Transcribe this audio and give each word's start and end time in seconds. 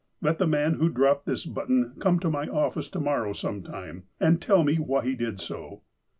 Let 0.19 0.39
the 0.39 0.47
man 0.47 0.79
who 0.79 0.89
dropped 0.89 1.27
this 1.27 1.45
button 1.45 1.93
come 1.99 2.17
to 2.21 2.29
my 2.31 2.47
office 2.47 2.87
to 2.87 2.99
morrow 2.99 3.33
some 3.33 3.61
time, 3.61 4.05
and 4.19 4.41
tell 4.41 4.63
me 4.63 4.77
why 4.77 5.05
he 5.05 5.13
did 5.13 5.39
so." 5.39 5.83